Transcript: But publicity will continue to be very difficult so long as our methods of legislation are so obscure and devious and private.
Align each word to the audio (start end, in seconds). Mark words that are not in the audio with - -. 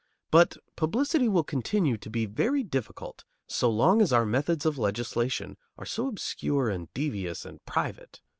But 0.31 0.57
publicity 0.75 1.29
will 1.29 1.43
continue 1.43 1.95
to 1.95 2.09
be 2.09 2.25
very 2.25 2.63
difficult 2.63 3.23
so 3.45 3.69
long 3.69 4.01
as 4.01 4.11
our 4.11 4.25
methods 4.25 4.65
of 4.65 4.79
legislation 4.79 5.57
are 5.77 5.85
so 5.85 6.07
obscure 6.07 6.69
and 6.71 6.91
devious 6.95 7.45
and 7.45 7.63
private. 7.65 8.19